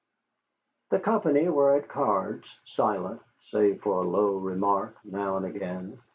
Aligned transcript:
The 0.89 0.97
company 0.99 1.47
were 1.49 1.75
at 1.77 1.87
cards, 1.87 2.47
silent, 2.65 3.21
save 3.51 3.81
for 3.83 4.03
a 4.03 4.09
low 4.09 4.37
remark 4.37 4.95
now 5.05 5.37
and 5.37 5.45
again. 5.45 6.01